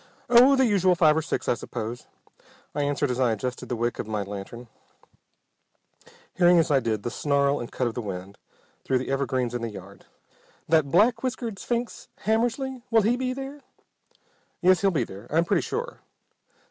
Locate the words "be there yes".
13.15-14.81